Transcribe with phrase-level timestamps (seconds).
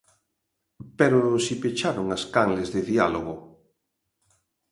[0.99, 3.35] Pero si pecharon as canles de diálogo.